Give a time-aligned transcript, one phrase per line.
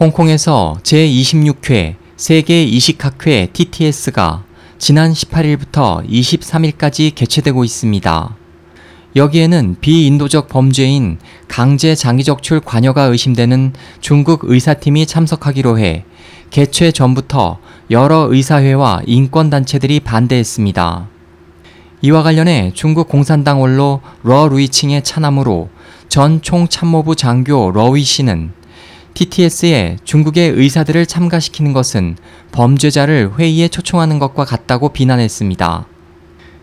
[0.00, 4.44] 홍콩에서 제26회 세계 이식학회 TTS가
[4.78, 8.36] 지난 18일부터 23일까지 개최되고 있습니다.
[9.14, 11.18] 여기에는 비인도적 범죄인
[11.48, 16.06] 강제 장기적출 관여가 의심되는 중국 의사팀이 참석하기로 해
[16.48, 17.58] 개최 전부터
[17.90, 21.08] 여러 의사회와 인권단체들이 반대했습니다.
[22.00, 25.68] 이와 관련해 중국 공산당 원로 러 루이칭의 차남으로
[26.08, 28.58] 전 총참모부 장교 러위 씨는
[29.20, 32.16] TTS에 중국의 의사들을 참가시키는 것은
[32.52, 35.86] 범죄자를 회의에 초청하는 것과 같다고 비난했습니다.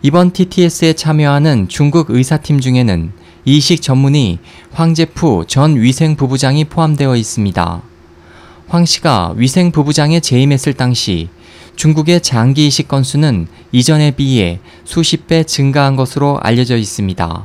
[0.00, 3.12] 이번 TTS에 참여하는 중국 의사팀 중에는
[3.44, 4.38] 이식 전문의
[4.72, 7.82] 황제푸 전 위생부부장이 포함되어 있습니다.
[8.66, 11.28] 황 씨가 위생부부장에 재임했을 당시
[11.76, 17.44] 중국의 장기 이식 건수는 이전에 비해 수십 배 증가한 것으로 알려져 있습니다.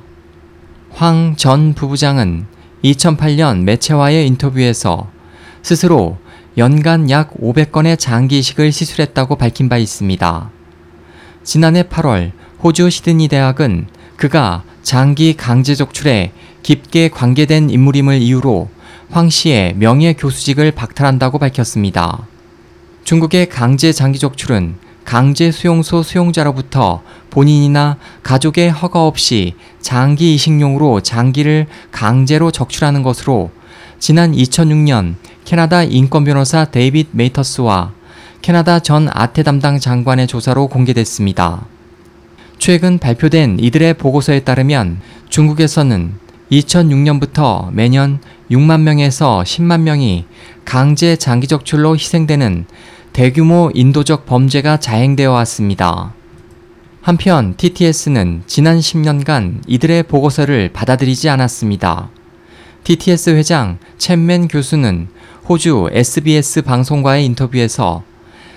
[0.91, 2.52] 황 전 부부장은
[2.83, 5.09] 2008년 매체와의 인터뷰에서
[5.61, 6.17] 스스로
[6.57, 10.51] 연간 약 500건의 장기 이식을 시술했다고 밝힌 바 있습니다.
[11.43, 18.69] 지난해 8월 호주 시드니 대학은 그가 장기 강제 적출에 깊게 관계된 인물임을 이유로
[19.09, 22.27] 황 씨의 명예 교수직을 박탈한다고 밝혔습니다.
[23.03, 32.51] 중국의 강제 장기 적출은 강제 수용소 수용자로부터 본인이나 가족의 허가 없이 장기 이식용으로 장기를 강제로
[32.51, 33.51] 적출하는 것으로
[33.99, 35.15] 지난 2006년
[35.45, 37.93] 캐나다 인권변호사 데이빗 메이터스와
[38.41, 41.65] 캐나다 전 아태 담당 장관의 조사로 공개됐습니다.
[42.59, 46.13] 최근 발표된 이들의 보고서에 따르면 중국에서는
[46.51, 48.19] 2006년부터 매년
[48.51, 50.25] 6만 명에서 10만 명이
[50.65, 52.65] 강제 장기 적출로 희생되는
[53.13, 56.15] 대규모 인도적 범죄가 자행되어 왔습니다.
[57.03, 62.09] 한편 TTS는 지난 10년간 이들의 보고서를 받아들이지 않았습니다.
[62.83, 65.09] TTS 회장 첸맨 교수는
[65.47, 68.03] 호주 SBS 방송과의 인터뷰에서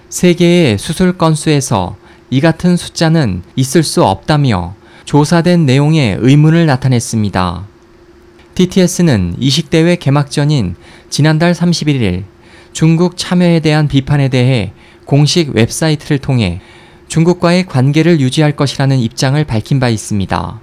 [0.08, 1.96] 세계의 수술 건수에서
[2.30, 7.66] 이 같은 숫자는 있을 수 없다며 조사된 내용에 의문을 나타냈습니다.
[8.54, 10.76] TTS는 이식대회 개막전인
[11.10, 12.24] 지난달 31일
[12.76, 14.70] 중국 참여에 대한 비판에 대해
[15.06, 16.60] 공식 웹사이트를 통해
[17.08, 20.60] 중국과의 관계를 유지할 것이라는 입장을 밝힌 바 있습니다.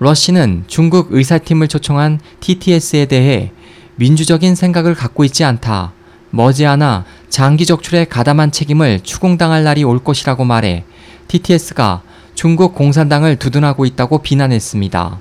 [0.00, 3.52] 러시는 중국 의사팀을 초청한 TTS에 대해
[3.94, 5.92] 민주적인 생각을 갖고 있지 않다.
[6.30, 10.82] 머지않아 장기 적출에 가담한 책임을 추궁당할 날이 올 것이라고 말해
[11.28, 12.02] TTS가
[12.34, 15.20] 중국 공산당을 두둔하고 있다고 비난했습니다.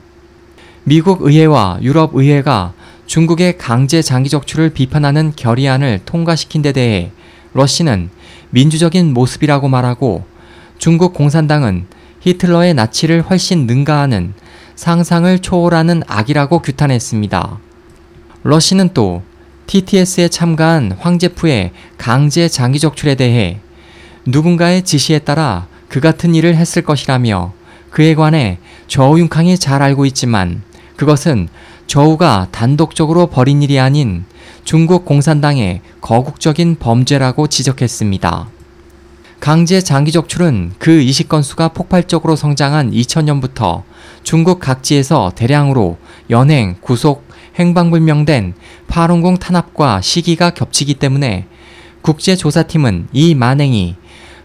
[0.86, 2.74] 미국 의회와 유럽 의회가
[3.10, 7.12] 중국의 강제 장기 적출을 비판하는 결의안을 통과시킨 데 대해
[7.56, 8.12] 러시는
[8.52, 10.26] 민주적인 모습이라고 말하고
[10.78, 11.88] 중국 공산당은
[12.20, 14.36] 히틀러의 나치를 훨씬 능가하는
[14.76, 17.58] 상상을 초월하는 악이라고 규탄했습니다.
[18.44, 19.24] 러시는 또
[19.66, 23.60] TTS에 참가한 황제프의 강제 장기 적출에 대해
[24.28, 27.54] 누군가의 지시에 따라 그 같은 일을 했을 것이라며
[27.90, 30.62] 그에 관해 저우융캉이 잘 알고 있지만
[30.96, 31.48] 그것은
[31.90, 34.24] 저우가 단독적으로 벌인 일이 아닌
[34.64, 38.48] 중국 공산당의 거국적인 범죄라고 지적했습니다.
[39.40, 43.82] 강제 장기 적출은 그 이식 건수가 폭발적으로 성장한 2000년부터
[44.22, 45.98] 중국 각지에서 대량으로
[46.30, 48.54] 연행, 구속, 행방불명된
[48.88, 51.48] 파룬공 탄압과 시기가 겹치기 때문에
[52.04, 53.96] 국제조사팀은 이 만행이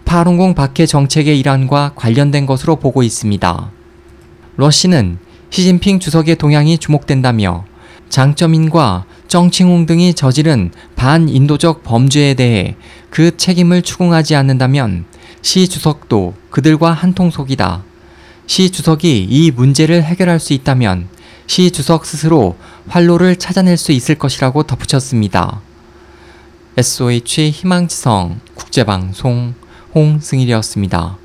[0.06, 3.70] 파룬공 박해 정책의 일환과 관련된 것으로 보고 있습니다.
[4.56, 5.18] 러시는
[5.54, 7.64] 시진핑 주석의 동향이 주목된다며
[8.08, 12.74] 장점인과 정칭홍 등이 저지른 반인도적 범죄에 대해
[13.08, 15.04] 그 책임을 추궁하지 않는다면
[15.42, 17.84] 시 주석도 그들과 한통속이다.
[18.48, 21.06] 시 주석이 이 문제를 해결할 수 있다면
[21.46, 22.56] 시 주석 스스로
[22.88, 25.60] 활로를 찾아낼 수 있을 것이라고 덧붙였습니다.
[26.76, 29.54] SOH 희망지성 국제방송
[29.94, 31.23] 홍승일이었습니다.